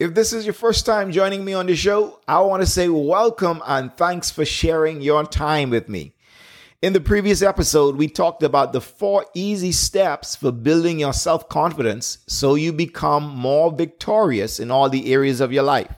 If 0.00 0.14
this 0.14 0.32
is 0.32 0.46
your 0.46 0.54
first 0.54 0.86
time 0.86 1.12
joining 1.12 1.44
me 1.44 1.52
on 1.52 1.66
the 1.66 1.76
show, 1.76 2.20
I 2.26 2.40
want 2.40 2.62
to 2.62 2.66
say 2.66 2.88
welcome 2.88 3.62
and 3.66 3.94
thanks 3.94 4.30
for 4.30 4.46
sharing 4.46 5.02
your 5.02 5.26
time 5.26 5.68
with 5.68 5.90
me. 5.90 6.14
In 6.80 6.94
the 6.94 7.02
previous 7.02 7.42
episode, 7.42 7.96
we 7.96 8.08
talked 8.08 8.42
about 8.42 8.72
the 8.72 8.80
four 8.80 9.26
easy 9.34 9.72
steps 9.72 10.34
for 10.34 10.52
building 10.52 11.00
your 11.00 11.12
self 11.12 11.50
confidence 11.50 12.16
so 12.26 12.54
you 12.54 12.72
become 12.72 13.28
more 13.28 13.70
victorious 13.70 14.58
in 14.58 14.70
all 14.70 14.88
the 14.88 15.12
areas 15.12 15.38
of 15.42 15.52
your 15.52 15.64
life. 15.64 15.94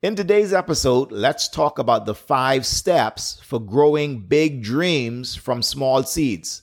In 0.00 0.16
today's 0.16 0.54
episode, 0.54 1.12
let's 1.12 1.46
talk 1.46 1.78
about 1.78 2.06
the 2.06 2.14
five 2.14 2.64
steps 2.64 3.38
for 3.42 3.60
growing 3.60 4.20
big 4.20 4.62
dreams 4.62 5.34
from 5.34 5.60
small 5.60 6.04
seeds. 6.04 6.62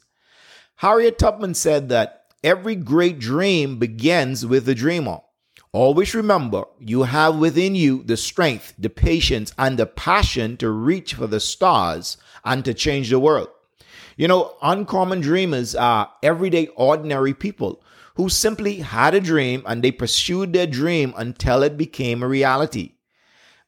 Harriet 0.78 1.20
Tubman 1.20 1.54
said 1.54 1.90
that 1.90 2.26
every 2.44 2.74
great 2.74 3.20
dream 3.20 3.78
begins 3.78 4.44
with 4.44 4.68
a 4.68 4.74
dreamer. 4.74 5.20
Always 5.74 6.14
remember, 6.14 6.66
you 6.80 7.02
have 7.02 7.38
within 7.38 7.74
you 7.74 8.04
the 8.04 8.16
strength, 8.16 8.76
the 8.78 8.92
patience, 8.92 9.52
and 9.58 9.80
the 9.80 9.88
passion 9.88 10.56
to 10.58 10.70
reach 10.70 11.16
for 11.16 11.26
the 11.26 11.40
stars 11.40 12.16
and 12.46 12.64
to 12.64 12.76
change 12.76 13.10
the 13.10 13.20
world. 13.20 13.48
You 14.16 14.28
know, 14.28 14.56
uncommon 14.62 15.22
dreamers 15.22 15.74
are 15.74 16.12
everyday, 16.22 16.68
ordinary 16.76 17.34
people 17.34 17.82
who 18.14 18.30
simply 18.30 18.76
had 18.82 19.16
a 19.16 19.20
dream 19.20 19.64
and 19.66 19.84
they 19.84 19.92
pursued 19.92 20.54
their 20.54 20.68
dream 20.68 21.12
until 21.18 21.64
it 21.64 21.76
became 21.76 22.22
a 22.22 22.28
reality. 22.28 22.92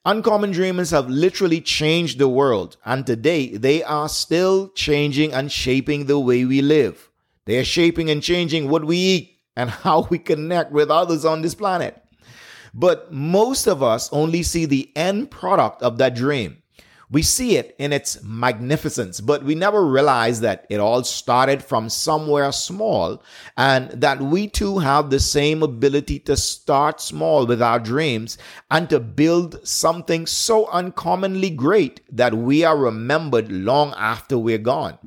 Uncommon 0.05 0.51
dreamers 0.51 0.91
have 0.91 1.09
literally 1.09 1.59
changed 1.59 2.19
the 2.19 2.29
world, 2.29 2.77
and 2.85 3.07
today 3.07 3.57
they 3.57 3.83
are 3.83 4.07
still 4.07 4.69
changing 4.75 5.33
and 5.33 5.51
shaping 5.51 6.05
the 6.05 6.19
way 6.19 6.45
we 6.45 6.61
live. 6.61 7.09
They 7.45 7.57
are 7.57 7.63
shaping 7.63 8.11
and 8.11 8.21
changing 8.21 8.69
what 8.69 8.85
we 8.85 8.97
eat, 8.97 9.35
and 9.55 9.69
how 9.85 10.07
we 10.09 10.19
connect 10.19 10.71
with 10.71 10.91
others 10.91 11.25
on 11.25 11.41
this 11.41 11.55
planet. 11.55 12.04
But 12.77 13.09
most 13.09 13.67
of 13.67 13.81
us 13.81 14.11
only 14.11 14.43
see 14.43 14.65
the 14.65 14.91
end 14.97 15.31
product 15.31 15.81
of 15.81 15.97
that 15.99 16.13
dream. 16.13 16.61
We 17.09 17.21
see 17.21 17.55
it 17.55 17.73
in 17.79 17.93
its 17.93 18.21
magnificence, 18.21 19.21
but 19.21 19.43
we 19.43 19.55
never 19.55 19.85
realize 19.85 20.41
that 20.41 20.65
it 20.69 20.79
all 20.79 21.03
started 21.03 21.63
from 21.63 21.87
somewhere 21.87 22.51
small 22.51 23.23
and 23.55 23.91
that 23.91 24.19
we 24.19 24.47
too 24.47 24.79
have 24.79 25.09
the 25.09 25.21
same 25.21 25.63
ability 25.63 26.19
to 26.21 26.35
start 26.35 26.99
small 26.99 27.45
with 27.45 27.61
our 27.61 27.79
dreams 27.79 28.37
and 28.69 28.89
to 28.89 28.99
build 28.99 29.65
something 29.65 30.25
so 30.25 30.65
uncommonly 30.67 31.51
great 31.51 32.01
that 32.11 32.33
we 32.33 32.65
are 32.65 32.75
remembered 32.75 33.49
long 33.51 33.93
after 33.95 34.37
we're 34.37 34.57
gone. 34.57 34.97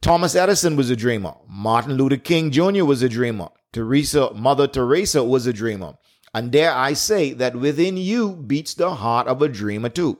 Thomas 0.00 0.36
Edison 0.36 0.76
was 0.76 0.90
a 0.90 0.96
dreamer. 0.96 1.34
Martin 1.48 1.94
Luther 1.94 2.18
King 2.18 2.50
Jr. 2.52 2.84
was 2.84 3.02
a 3.02 3.08
dreamer. 3.08 3.48
Teresa, 3.72 4.32
Mother 4.34 4.68
Teresa 4.68 5.24
was 5.24 5.46
a 5.48 5.52
dreamer. 5.52 5.94
And 6.34 6.50
dare 6.50 6.74
I 6.74 6.94
say 6.94 7.32
that 7.34 7.54
within 7.54 7.96
you 7.96 8.34
beats 8.34 8.74
the 8.74 8.96
heart 8.96 9.28
of 9.28 9.40
a 9.40 9.48
dreamer 9.48 9.88
too. 9.88 10.18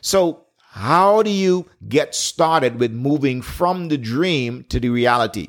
So, 0.00 0.44
how 0.70 1.22
do 1.22 1.30
you 1.30 1.66
get 1.88 2.14
started 2.14 2.78
with 2.78 2.92
moving 2.92 3.42
from 3.42 3.88
the 3.88 3.98
dream 3.98 4.64
to 4.68 4.78
the 4.78 4.90
reality? 4.90 5.48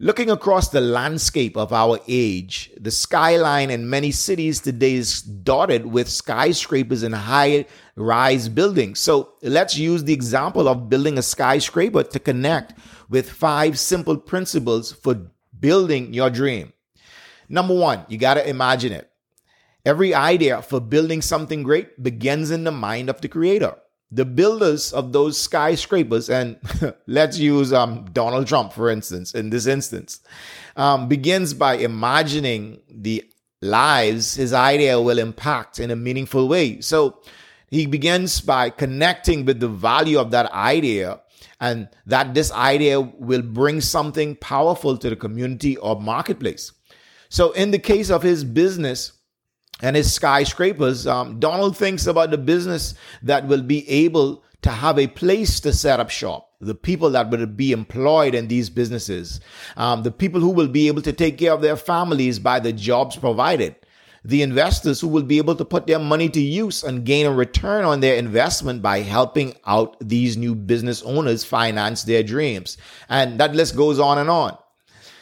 Looking 0.00 0.30
across 0.30 0.68
the 0.68 0.80
landscape 0.80 1.56
of 1.56 1.72
our 1.72 1.98
age, 2.06 2.70
the 2.78 2.90
skyline 2.90 3.70
in 3.70 3.90
many 3.90 4.12
cities 4.12 4.60
today 4.60 4.94
is 4.94 5.22
dotted 5.22 5.86
with 5.86 6.08
skyscrapers 6.08 7.02
and 7.02 7.14
high 7.14 7.64
rise 7.96 8.48
buildings. 8.48 9.00
So 9.00 9.32
let's 9.42 9.76
use 9.76 10.04
the 10.04 10.12
example 10.12 10.68
of 10.68 10.88
building 10.88 11.18
a 11.18 11.22
skyscraper 11.22 12.04
to 12.04 12.18
connect 12.20 12.74
with 13.08 13.30
five 13.30 13.78
simple 13.78 14.16
principles 14.16 14.92
for 14.92 15.30
building 15.58 16.12
your 16.14 16.30
dream. 16.30 16.72
Number 17.48 17.74
one, 17.74 18.04
you 18.08 18.18
got 18.18 18.34
to 18.34 18.48
imagine 18.48 18.92
it. 18.92 19.10
Every 19.84 20.14
idea 20.14 20.60
for 20.62 20.80
building 20.80 21.22
something 21.22 21.62
great 21.62 22.02
begins 22.02 22.50
in 22.50 22.64
the 22.64 22.70
mind 22.70 23.08
of 23.08 23.20
the 23.20 23.28
creator. 23.28 23.74
The 24.10 24.24
builders 24.24 24.92
of 24.92 25.12
those 25.12 25.38
skyscrapers, 25.40 26.30
and 26.30 26.58
let's 27.06 27.38
use 27.38 27.72
um, 27.72 28.06
Donald 28.12 28.46
Trump, 28.46 28.72
for 28.72 28.90
instance, 28.90 29.34
in 29.34 29.50
this 29.50 29.66
instance, 29.66 30.20
um, 30.76 31.08
begins 31.08 31.54
by 31.54 31.74
imagining 31.74 32.80
the 32.90 33.24
lives 33.60 34.34
his 34.34 34.52
idea 34.52 35.00
will 35.00 35.18
impact 35.18 35.78
in 35.78 35.90
a 35.90 35.96
meaningful 35.96 36.48
way. 36.48 36.80
So 36.80 37.20
he 37.70 37.86
begins 37.86 38.40
by 38.40 38.70
connecting 38.70 39.44
with 39.44 39.60
the 39.60 39.68
value 39.68 40.18
of 40.18 40.30
that 40.30 40.50
idea 40.52 41.20
and 41.60 41.88
that 42.06 42.34
this 42.34 42.52
idea 42.52 43.00
will 43.00 43.42
bring 43.42 43.80
something 43.80 44.36
powerful 44.36 44.96
to 44.98 45.10
the 45.10 45.16
community 45.16 45.76
or 45.76 46.00
marketplace. 46.00 46.72
So, 47.28 47.52
in 47.52 47.70
the 47.70 47.78
case 47.78 48.10
of 48.10 48.22
his 48.22 48.44
business 48.44 49.12
and 49.80 49.96
his 49.96 50.12
skyscrapers, 50.12 51.06
um, 51.06 51.38
Donald 51.38 51.76
thinks 51.76 52.06
about 52.06 52.30
the 52.30 52.38
business 52.38 52.94
that 53.22 53.46
will 53.46 53.62
be 53.62 53.88
able 53.88 54.42
to 54.62 54.70
have 54.70 54.98
a 54.98 55.06
place 55.06 55.60
to 55.60 55.72
set 55.72 56.00
up 56.00 56.10
shop, 56.10 56.50
the 56.60 56.74
people 56.74 57.10
that 57.10 57.30
will 57.30 57.46
be 57.46 57.72
employed 57.72 58.34
in 58.34 58.48
these 58.48 58.70
businesses, 58.70 59.40
um, 59.76 60.02
the 60.02 60.10
people 60.10 60.40
who 60.40 60.50
will 60.50 60.68
be 60.68 60.88
able 60.88 61.02
to 61.02 61.12
take 61.12 61.38
care 61.38 61.52
of 61.52 61.60
their 61.60 61.76
families 61.76 62.38
by 62.38 62.58
the 62.58 62.72
jobs 62.72 63.16
provided 63.16 63.76
the 64.24 64.42
investors 64.42 65.00
who 65.00 65.08
will 65.08 65.22
be 65.22 65.38
able 65.38 65.54
to 65.54 65.64
put 65.64 65.86
their 65.86 65.98
money 65.98 66.28
to 66.28 66.40
use 66.40 66.82
and 66.82 67.04
gain 67.04 67.26
a 67.26 67.32
return 67.32 67.84
on 67.84 68.00
their 68.00 68.16
investment 68.16 68.82
by 68.82 69.00
helping 69.00 69.54
out 69.66 69.96
these 70.00 70.36
new 70.36 70.54
business 70.54 71.02
owners 71.02 71.44
finance 71.44 72.02
their 72.02 72.22
dreams. 72.22 72.76
And 73.08 73.38
that 73.40 73.54
list 73.54 73.76
goes 73.76 73.98
on 73.98 74.18
and 74.18 74.28
on. 74.28 74.58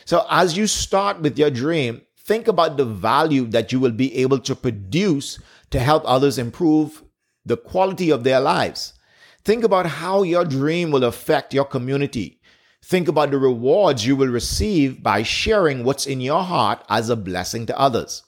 So 0.06 0.24
as 0.30 0.56
you 0.56 0.68
start 0.68 1.20
with 1.20 1.36
your 1.36 1.50
dream, 1.50 2.00
think 2.16 2.46
about 2.46 2.76
the 2.76 2.84
value 2.84 3.44
that 3.46 3.72
you 3.72 3.80
will 3.80 3.90
be 3.90 4.14
able 4.18 4.38
to 4.38 4.54
produce 4.54 5.40
to 5.70 5.80
help 5.80 6.04
others 6.06 6.38
improve 6.38 7.02
the 7.44 7.56
quality 7.56 8.10
of 8.10 8.22
their 8.22 8.40
lives. 8.40 8.94
Think 9.44 9.64
about 9.64 9.86
how 9.86 10.22
your 10.22 10.44
dream 10.44 10.92
will 10.92 11.02
affect 11.02 11.52
your 11.52 11.64
community. 11.64 12.40
Think 12.84 13.08
about 13.08 13.32
the 13.32 13.38
rewards 13.38 14.06
you 14.06 14.14
will 14.14 14.28
receive 14.28 15.02
by 15.02 15.24
sharing 15.24 15.82
what's 15.82 16.06
in 16.06 16.20
your 16.20 16.44
heart 16.44 16.84
as 16.88 17.10
a 17.10 17.16
blessing 17.16 17.66
to 17.66 17.78
others. 17.78 18.22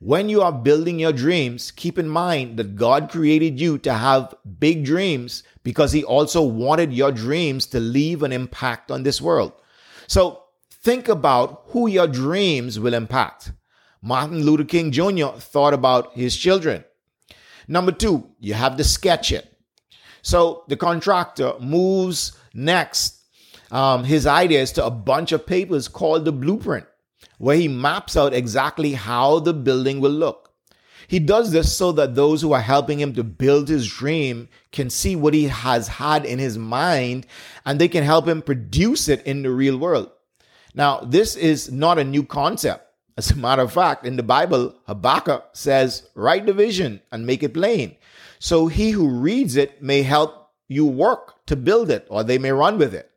When 0.00 0.28
you 0.28 0.42
are 0.42 0.52
building 0.52 0.98
your 0.98 1.12
dreams, 1.12 1.70
keep 1.70 2.00
in 2.00 2.08
mind 2.08 2.56
that 2.56 2.74
God 2.74 3.10
created 3.10 3.60
you 3.60 3.78
to 3.78 3.94
have 3.94 4.34
big 4.58 4.84
dreams 4.84 5.44
because 5.62 5.92
He 5.92 6.02
also 6.02 6.42
wanted 6.42 6.92
your 6.92 7.12
dreams 7.12 7.64
to 7.66 7.78
leave 7.78 8.24
an 8.24 8.32
impact 8.32 8.90
on 8.90 9.04
this 9.04 9.20
world. 9.20 9.52
So 10.08 10.42
think 10.86 11.08
about 11.08 11.64
who 11.70 11.88
your 11.88 12.06
dreams 12.06 12.78
will 12.78 12.94
impact. 12.94 13.50
Martin 14.00 14.44
Luther 14.44 14.62
King 14.62 14.92
Jr. 14.92 15.36
thought 15.36 15.74
about 15.74 16.14
his 16.14 16.36
children. 16.36 16.84
Number 17.66 17.90
two, 17.90 18.30
you 18.38 18.54
have 18.54 18.76
to 18.76 18.84
sketch 18.84 19.32
it. 19.32 19.52
So 20.22 20.62
the 20.68 20.76
contractor 20.76 21.54
moves 21.58 22.38
next 22.54 23.20
um, 23.72 24.04
his 24.04 24.28
ideas 24.28 24.70
to 24.72 24.86
a 24.86 24.90
bunch 24.92 25.32
of 25.32 25.44
papers 25.44 25.88
called 25.88 26.24
the 26.24 26.30
blueprint 26.30 26.86
where 27.38 27.56
he 27.56 27.66
maps 27.66 28.16
out 28.16 28.32
exactly 28.32 28.92
how 28.92 29.40
the 29.40 29.52
building 29.52 30.00
will 30.00 30.12
look. 30.12 30.52
He 31.08 31.18
does 31.18 31.50
this 31.50 31.76
so 31.76 31.90
that 31.92 32.14
those 32.14 32.42
who 32.42 32.52
are 32.52 32.60
helping 32.60 33.00
him 33.00 33.12
to 33.14 33.24
build 33.24 33.68
his 33.68 33.88
dream 33.88 34.48
can 34.70 34.88
see 34.90 35.16
what 35.16 35.34
he 35.34 35.48
has 35.48 35.88
had 35.88 36.24
in 36.24 36.38
his 36.38 36.56
mind 36.56 37.26
and 37.64 37.80
they 37.80 37.88
can 37.88 38.04
help 38.04 38.28
him 38.28 38.40
produce 38.40 39.08
it 39.08 39.26
in 39.26 39.42
the 39.42 39.50
real 39.50 39.78
world. 39.78 40.12
Now, 40.76 41.00
this 41.00 41.36
is 41.36 41.72
not 41.72 41.98
a 41.98 42.04
new 42.04 42.22
concept. 42.22 42.86
As 43.16 43.30
a 43.30 43.36
matter 43.36 43.62
of 43.62 43.72
fact, 43.72 44.04
in 44.04 44.16
the 44.16 44.22
Bible, 44.22 44.74
Habakkuk 44.86 45.48
says, 45.54 46.06
Write 46.14 46.44
the 46.44 46.52
vision 46.52 47.00
and 47.10 47.26
make 47.26 47.42
it 47.42 47.54
plain. 47.54 47.96
So 48.38 48.66
he 48.66 48.90
who 48.90 49.08
reads 49.08 49.56
it 49.56 49.82
may 49.82 50.02
help 50.02 50.50
you 50.68 50.84
work 50.84 51.46
to 51.46 51.56
build 51.56 51.90
it, 51.90 52.06
or 52.10 52.22
they 52.22 52.36
may 52.36 52.52
run 52.52 52.76
with 52.76 52.94
it. 52.94 53.10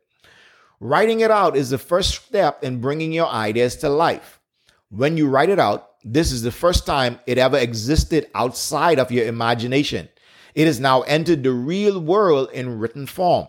Writing 0.80 1.20
it 1.20 1.30
out 1.30 1.54
is 1.54 1.68
the 1.68 1.76
first 1.76 2.14
step 2.24 2.64
in 2.64 2.80
bringing 2.80 3.12
your 3.12 3.28
ideas 3.28 3.76
to 3.76 3.90
life. 3.90 4.40
When 4.88 5.18
you 5.18 5.28
write 5.28 5.50
it 5.50 5.58
out, 5.58 5.90
this 6.02 6.32
is 6.32 6.42
the 6.42 6.50
first 6.50 6.86
time 6.86 7.20
it 7.26 7.36
ever 7.36 7.58
existed 7.58 8.30
outside 8.34 8.98
of 8.98 9.12
your 9.12 9.26
imagination. 9.26 10.08
It 10.54 10.66
has 10.66 10.80
now 10.80 11.02
entered 11.02 11.42
the 11.42 11.52
real 11.52 12.00
world 12.00 12.50
in 12.52 12.78
written 12.78 13.04
form. 13.06 13.48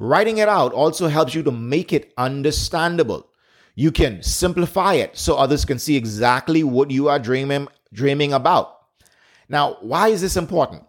Writing 0.00 0.38
it 0.38 0.48
out 0.48 0.72
also 0.72 1.08
helps 1.08 1.34
you 1.34 1.42
to 1.42 1.50
make 1.50 1.92
it 1.92 2.14
understandable. 2.16 3.28
You 3.74 3.92
can 3.92 4.22
simplify 4.22 4.94
it 4.94 5.18
so 5.18 5.36
others 5.36 5.66
can 5.66 5.78
see 5.78 5.94
exactly 5.94 6.64
what 6.64 6.90
you 6.90 7.08
are 7.08 7.18
dreaming, 7.18 7.68
dreaming 7.92 8.32
about. 8.32 8.78
Now, 9.50 9.76
why 9.82 10.08
is 10.08 10.22
this 10.22 10.38
important? 10.38 10.84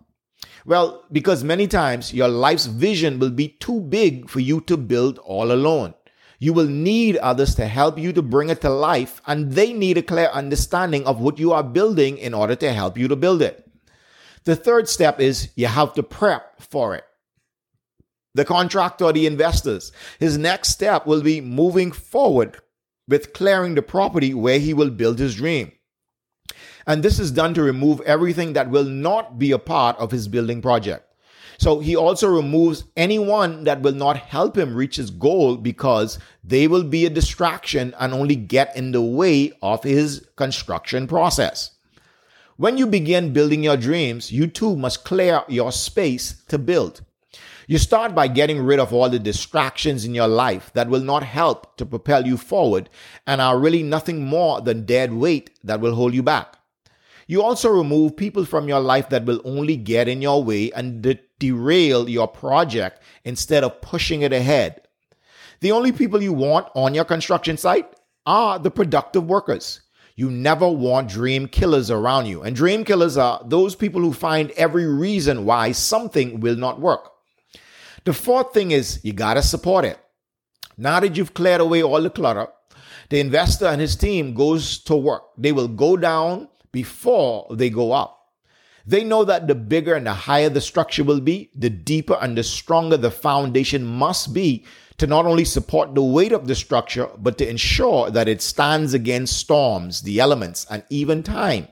Well, 0.66 1.04
because 1.12 1.44
many 1.44 1.68
times 1.68 2.14
your 2.14 2.30
life's 2.30 2.68
vision 2.68 3.20
will 3.20 3.32
be 3.32 3.50
too 3.50 3.82
big 3.82 4.30
for 4.30 4.40
you 4.40 4.62
to 4.62 4.78
build 4.78 5.18
all 5.18 5.52
alone. 5.52 5.94
You 6.40 6.54
will 6.54 6.68
need 6.68 7.18
others 7.18 7.54
to 7.56 7.68
help 7.68 8.00
you 8.00 8.14
to 8.14 8.22
bring 8.22 8.48
it 8.48 8.62
to 8.62 8.70
life, 8.70 9.22
and 9.28 9.52
they 9.52 9.74
need 9.74 9.98
a 9.98 10.04
clear 10.04 10.28
understanding 10.28 11.06
of 11.06 11.20
what 11.20 11.38
you 11.38 11.52
are 11.52 11.64
building 11.64 12.18
in 12.18 12.34
order 12.34 12.56
to 12.56 12.72
help 12.72 12.98
you 12.98 13.10
to 13.10 13.18
build 13.18 13.42
it. 13.42 13.70
The 14.46 14.56
third 14.56 14.88
step 14.88 15.20
is 15.20 15.50
you 15.56 15.68
have 15.68 15.94
to 15.96 16.02
prep 16.02 16.62
for 16.62 16.96
it. 16.96 17.04
The 18.34 18.46
contractor 18.46 19.06
or 19.06 19.14
the 19.14 19.28
investors, 19.28 19.92
his 20.20 20.38
next 20.38 20.70
step 20.70 21.06
will 21.06 21.22
be 21.22 21.42
moving 21.42 21.92
forward 21.92 22.58
with 23.08 23.34
clearing 23.34 23.76
the 23.76 23.82
property 23.82 24.34
where 24.34 24.60
he 24.60 24.74
will 24.74 24.90
build 24.90 25.20
his 25.20 25.36
dream. 25.36 25.72
And 26.88 27.04
this 27.04 27.20
is 27.20 27.32
done 27.32 27.54
to 27.56 27.62
remove 27.62 28.02
everything 28.02 28.54
that 28.54 28.70
will 28.70 28.86
not 28.86 29.38
be 29.38 29.52
a 29.52 29.60
part 29.60 29.98
of 29.98 30.12
his 30.12 30.28
building 30.28 30.62
project. 30.62 31.08
So 31.58 31.80
he 31.80 31.96
also 31.96 32.28
removes 32.28 32.86
anyone 32.98 33.66
that 33.66 33.82
will 33.82 33.94
not 33.94 34.18
help 34.18 34.58
him 34.58 34.74
reach 34.74 34.96
his 34.96 35.12
goal 35.12 35.58
because 35.58 36.18
they 36.44 36.68
will 36.68 36.84
be 36.84 37.06
a 37.06 37.10
distraction 37.10 37.94
and 38.00 38.14
only 38.14 38.36
get 38.36 38.76
in 38.76 38.94
the 38.94 39.02
way 39.02 39.52
of 39.62 39.84
his 39.84 40.28
construction 40.38 41.06
process. 41.06 41.72
When 42.58 42.78
you 42.78 42.88
begin 42.88 43.34
building 43.34 43.64
your 43.64 43.78
dreams, 43.78 44.32
you 44.32 44.48
too 44.48 44.76
must 44.76 45.04
clear 45.04 45.44
your 45.48 45.72
space 45.72 46.42
to 46.48 46.58
build. 46.58 47.02
You 47.68 47.78
start 47.78 48.16
by 48.16 48.28
getting 48.28 48.62
rid 48.62 48.80
of 48.80 48.94
all 48.94 49.10
the 49.10 49.20
distractions 49.20 50.06
in 50.06 50.16
your 50.16 50.28
life 50.28 50.72
that 50.74 50.90
will 50.90 51.02
not 51.02 51.24
help 51.24 51.78
to 51.78 51.86
propel 51.86 52.26
you 52.26 52.38
forward 52.38 52.90
and 53.28 53.40
are 53.40 53.60
really 53.60 53.84
nothing 53.84 54.26
more 54.26 54.62
than 54.62 54.86
dead 54.86 55.14
weight 55.14 55.52
that 55.64 55.80
will 55.80 55.96
hold 55.96 56.14
you 56.14 56.24
back. 56.24 56.58
You 57.28 57.44
also 57.44 57.70
remove 57.70 58.18
people 58.18 58.46
from 58.46 58.68
your 58.68 58.82
life 58.82 59.10
that 59.10 59.26
will 59.26 59.42
only 59.46 59.78
get 59.78 60.08
in 60.08 60.22
your 60.22 60.44
way 60.44 60.72
and 60.72 61.02
de- 61.02 61.20
derail 61.40 62.10
your 62.10 62.28
project 62.28 63.02
instead 63.24 63.64
of 63.64 63.80
pushing 63.82 64.22
it 64.22 64.34
ahead. 64.34 64.82
The 65.62 65.72
only 65.72 65.92
people 65.92 66.22
you 66.22 66.34
want 66.34 66.68
on 66.76 66.94
your 66.96 67.06
construction 67.06 67.56
site 67.56 67.88
are 68.26 68.60
the 68.60 68.72
productive 68.72 69.26
workers. 69.26 69.82
You 70.16 70.30
never 70.30 70.68
want 70.68 71.10
dream 71.10 71.48
killers 71.48 71.90
around 71.90 72.26
you. 72.26 72.42
And 72.42 72.56
dream 72.56 72.84
killers 72.84 73.16
are 73.16 73.42
those 73.46 73.76
people 73.76 74.02
who 74.02 74.14
find 74.14 74.52
every 74.52 74.86
reason 74.86 75.46
why 75.46 75.72
something 75.72 76.40
will 76.42 76.58
not 76.58 76.82
work. 76.82 77.11
The 78.04 78.14
fourth 78.14 78.54
thing 78.54 78.72
is 78.72 79.00
you 79.04 79.14
got 79.14 79.36
to 79.36 79.44
support 79.44 79.86
it. 79.86 80.00
Now 80.78 81.00
that 81.00 81.16
you've 81.16 81.34
cleared 81.34 81.62
away 81.62 81.84
all 81.84 82.02
the 82.02 82.10
clutter, 82.10 82.48
the 83.10 83.20
investor 83.20 83.68
and 83.68 83.80
his 83.80 83.96
team 83.96 84.34
goes 84.34 84.80
to 84.86 84.96
work. 84.96 85.24
They 85.38 85.52
will 85.52 85.68
go 85.68 85.98
down 85.98 86.48
before 86.72 87.48
they 87.52 87.70
go 87.70 87.92
up. 87.92 88.18
They 88.88 89.04
know 89.04 89.24
that 89.26 89.48
the 89.48 89.54
bigger 89.54 89.94
and 89.94 90.08
the 90.08 90.14
higher 90.14 90.50
the 90.50 90.62
structure 90.62 91.04
will 91.04 91.20
be, 91.20 91.52
the 91.56 91.70
deeper 91.70 92.18
and 92.20 92.36
the 92.36 92.44
stronger 92.44 92.98
the 92.98 93.12
foundation 93.12 93.86
must 93.86 94.34
be 94.34 94.66
to 94.98 95.06
not 95.06 95.26
only 95.26 95.46
support 95.46 95.94
the 95.94 96.02
weight 96.02 96.32
of 96.32 96.48
the 96.48 96.56
structure, 96.56 97.10
but 97.18 97.38
to 97.38 97.48
ensure 97.48 98.10
that 98.10 98.28
it 98.28 98.42
stands 98.42 98.94
against 98.96 99.38
storms, 99.38 100.02
the 100.02 100.20
elements, 100.20 100.66
and 100.70 100.84
even 100.90 101.22
time. 101.22 101.68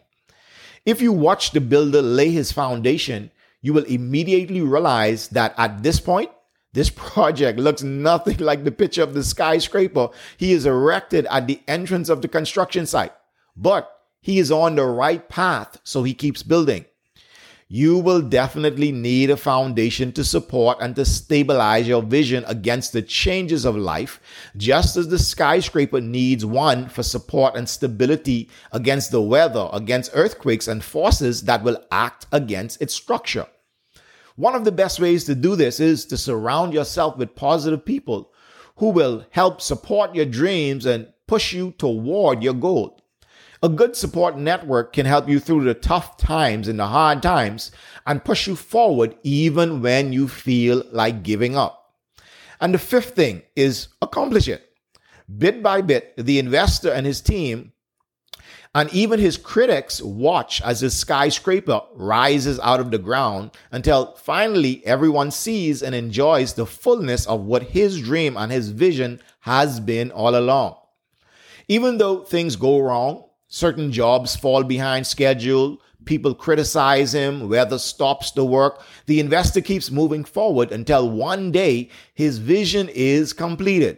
If 0.85 1.01
you 1.01 1.11
watch 1.11 1.51
the 1.51 1.61
builder 1.61 2.01
lay 2.01 2.29
his 2.29 2.51
foundation, 2.51 3.31
you 3.61 3.73
will 3.73 3.83
immediately 3.83 4.61
realize 4.61 5.29
that 5.29 5.53
at 5.57 5.83
this 5.83 5.99
point, 5.99 6.31
this 6.73 6.89
project 6.95 7.59
looks 7.59 7.83
nothing 7.83 8.37
like 8.37 8.63
the 8.63 8.71
picture 8.71 9.03
of 9.03 9.13
the 9.13 9.23
skyscraper 9.23 10.09
he 10.37 10.51
is 10.51 10.65
erected 10.65 11.25
at 11.27 11.47
the 11.47 11.61
entrance 11.67 12.09
of 12.09 12.21
the 12.21 12.27
construction 12.27 12.85
site. 12.85 13.13
But 13.55 13.91
he 14.21 14.39
is 14.39 14.51
on 14.51 14.75
the 14.75 14.85
right 14.85 15.27
path, 15.29 15.79
so 15.83 16.03
he 16.03 16.13
keeps 16.13 16.43
building. 16.43 16.85
You 17.71 17.99
will 17.99 18.23
definitely 18.23 18.91
need 18.91 19.29
a 19.29 19.37
foundation 19.37 20.11
to 20.13 20.23
support 20.23 20.79
and 20.81 20.95
to 20.95 21.05
stabilize 21.05 21.87
your 21.87 22.01
vision 22.01 22.43
against 22.47 22.93
the 22.93 23.03
changes 23.03 23.63
of 23.63 23.75
life, 23.75 24.19
just 24.57 24.97
as 24.97 25.07
the 25.07 25.19
skyscraper 25.19 26.01
needs 26.01 26.43
one 26.43 26.89
for 26.89 27.03
support 27.03 27.55
and 27.55 27.69
stability 27.69 28.49
against 28.71 29.11
the 29.11 29.21
weather, 29.21 29.69
against 29.71 30.09
earthquakes 30.15 30.67
and 30.67 30.83
forces 30.83 31.43
that 31.43 31.61
will 31.61 31.77
act 31.91 32.25
against 32.31 32.81
its 32.81 32.95
structure. 32.95 33.45
One 34.35 34.55
of 34.55 34.65
the 34.65 34.71
best 34.71 34.99
ways 34.99 35.25
to 35.25 35.35
do 35.35 35.55
this 35.55 35.79
is 35.79 36.05
to 36.05 36.17
surround 36.17 36.73
yourself 36.73 37.17
with 37.17 37.35
positive 37.35 37.85
people 37.85 38.33
who 38.77 38.89
will 38.89 39.27
help 39.29 39.61
support 39.61 40.15
your 40.15 40.25
dreams 40.25 40.87
and 40.87 41.13
push 41.27 41.53
you 41.53 41.75
toward 41.77 42.41
your 42.41 42.55
goal. 42.55 42.99
A 43.61 43.67
good 43.67 43.95
support 43.95 44.37
network 44.37 44.93
can 44.93 45.05
help 45.05 45.27
you 45.27 45.39
through 45.39 45.65
the 45.65 45.73
tough 45.73 46.15
times 46.15 46.69
and 46.69 46.79
the 46.79 46.87
hard 46.87 47.21
times 47.21 47.71
and 48.07 48.23
push 48.23 48.47
you 48.47 48.55
forward 48.55 49.15
even 49.23 49.81
when 49.81 50.13
you 50.13 50.29
feel 50.29 50.83
like 50.91 51.23
giving 51.23 51.57
up. 51.57 51.93
And 52.61 52.73
the 52.73 52.79
fifth 52.79 53.15
thing 53.15 53.41
is 53.57 53.89
accomplish 54.01 54.47
it. 54.47 54.65
Bit 55.37 55.61
by 55.61 55.81
bit, 55.81 56.13
the 56.17 56.39
investor 56.39 56.91
and 56.91 57.05
his 57.05 57.19
team 57.19 57.73
and 58.73 58.91
even 58.93 59.19
his 59.19 59.37
critics 59.37 60.01
watch 60.01 60.61
as 60.61 60.79
his 60.79 60.95
skyscraper 60.95 61.81
rises 61.95 62.59
out 62.59 62.79
of 62.79 62.91
the 62.91 62.97
ground 62.97 63.51
until 63.71 64.13
finally 64.13 64.85
everyone 64.85 65.31
sees 65.31 65.81
and 65.81 65.95
enjoys 65.95 66.53
the 66.53 66.65
fullness 66.65 67.25
of 67.25 67.41
what 67.41 67.63
his 67.63 67.99
dream 68.01 68.37
and 68.37 68.51
his 68.51 68.69
vision 68.69 69.19
has 69.41 69.79
been 69.79 70.11
all 70.11 70.37
along. 70.37 70.75
Even 71.67 71.97
though 71.97 72.23
things 72.23 72.55
go 72.55 72.79
wrong, 72.79 73.25
Certain 73.51 73.91
jobs 73.91 74.35
fall 74.35 74.63
behind 74.63 75.07
schedule. 75.07 75.81
People 76.05 76.35
criticize 76.35 77.15
him. 77.15 77.49
Weather 77.49 77.79
stops 77.79 78.29
the 78.29 78.45
work. 78.45 78.83
The 79.07 79.19
investor 79.19 79.59
keeps 79.59 79.89
moving 79.89 80.23
forward 80.23 80.71
until 80.71 81.09
one 81.09 81.51
day 81.51 81.89
his 82.13 82.37
vision 82.37 82.89
is 82.93 83.33
completed. 83.33 83.97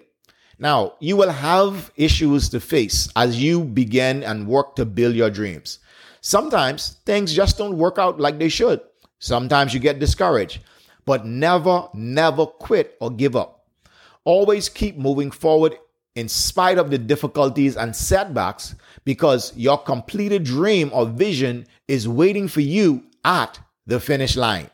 Now, 0.57 0.93
you 1.01 1.17
will 1.17 1.31
have 1.31 1.91
issues 1.97 2.47
to 2.49 2.61
face 2.61 3.09
as 3.17 3.43
you 3.43 3.65
begin 3.65 4.23
and 4.23 4.47
work 4.47 4.77
to 4.77 4.85
build 4.85 5.15
your 5.15 5.29
dreams. 5.29 5.79
Sometimes 6.21 6.97
things 7.05 7.33
just 7.33 7.57
don't 7.57 7.77
work 7.77 7.97
out 7.97 8.21
like 8.21 8.39
they 8.39 8.49
should. 8.49 8.79
Sometimes 9.19 9.73
you 9.73 9.81
get 9.81 9.99
discouraged, 9.99 10.59
but 11.05 11.25
never, 11.25 11.89
never 11.93 12.45
quit 12.45 12.95
or 13.01 13.11
give 13.11 13.35
up. 13.35 13.65
Always 14.23 14.69
keep 14.69 14.97
moving 14.97 15.29
forward 15.29 15.75
in 16.15 16.27
spite 16.27 16.77
of 16.77 16.89
the 16.89 16.97
difficulties 16.97 17.77
and 17.77 17.95
setbacks 17.95 18.75
because 19.05 19.55
your 19.55 19.77
completed 19.77 20.43
dream 20.43 20.91
or 20.93 21.05
vision 21.05 21.65
is 21.87 22.07
waiting 22.07 22.47
for 22.47 22.61
you 22.61 23.03
at 23.23 23.59
the 23.85 23.99
finish 23.99 24.35
line. 24.35 24.69